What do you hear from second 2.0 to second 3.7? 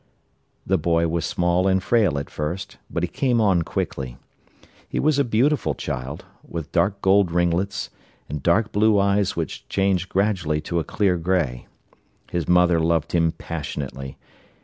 at first, but he came on